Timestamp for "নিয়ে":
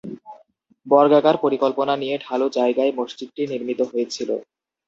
2.01-2.15